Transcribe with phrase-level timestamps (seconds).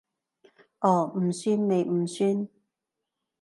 [0.79, 2.47] 哦，唔算咪唔算